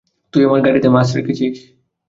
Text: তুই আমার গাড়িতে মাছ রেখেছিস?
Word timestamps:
তুই 0.33 0.43
আমার 0.45 0.61
গাড়িতে 0.61 0.87
মাছ 0.89 1.07
রেখেছিস? 1.17 1.55